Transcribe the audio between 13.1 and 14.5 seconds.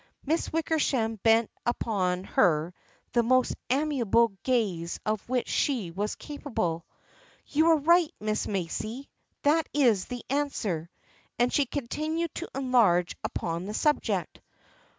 upon the subject.